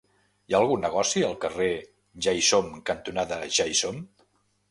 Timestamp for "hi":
0.45-0.53